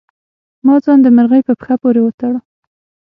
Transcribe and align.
ما 0.65 0.75
ځان 0.83 0.99
د 1.03 1.07
مرغۍ 1.17 1.41
په 1.45 1.53
پښه 1.59 1.75
پورې 1.81 1.99
وتړه. 2.03 2.39